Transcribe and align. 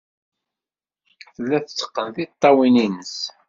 Tella 1.35 1.57
tetteqqen 1.63 2.07
tiṭṭawin-nnes. 2.15 3.15